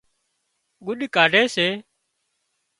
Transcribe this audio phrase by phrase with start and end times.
[0.85, 1.67] ڳُڏ ڪاڍي سي